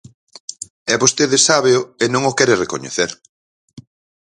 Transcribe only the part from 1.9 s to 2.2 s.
e